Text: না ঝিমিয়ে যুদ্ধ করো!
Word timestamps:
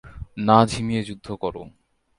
না 0.47 0.57
ঝিমিয়ে 0.69 1.01
যুদ্ধ 1.03 1.27
করো! 1.41 1.63